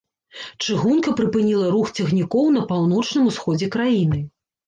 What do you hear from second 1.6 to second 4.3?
рух цягнікоў на паўночным усходзе краіны.